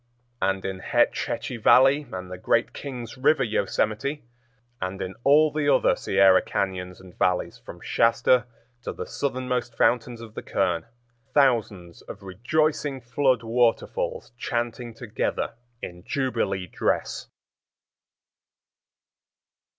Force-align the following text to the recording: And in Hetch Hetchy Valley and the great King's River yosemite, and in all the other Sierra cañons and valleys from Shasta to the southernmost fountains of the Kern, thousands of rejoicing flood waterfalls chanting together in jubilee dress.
And 0.41 0.65
in 0.65 0.79
Hetch 0.79 1.25
Hetchy 1.27 1.57
Valley 1.57 2.07
and 2.11 2.31
the 2.31 2.37
great 2.39 2.73
King's 2.73 3.19
River 3.19 3.43
yosemite, 3.43 4.23
and 4.81 4.99
in 4.99 5.13
all 5.23 5.51
the 5.51 5.69
other 5.69 5.95
Sierra 5.95 6.41
cañons 6.41 6.99
and 6.99 7.15
valleys 7.19 7.59
from 7.59 7.79
Shasta 7.81 8.47
to 8.81 8.93
the 8.93 9.05
southernmost 9.05 9.77
fountains 9.77 10.19
of 10.19 10.33
the 10.33 10.41
Kern, 10.41 10.87
thousands 11.35 12.01
of 12.01 12.23
rejoicing 12.23 12.99
flood 12.99 13.43
waterfalls 13.43 14.31
chanting 14.39 14.95
together 14.95 15.53
in 15.83 16.03
jubilee 16.03 16.65
dress. 16.65 17.27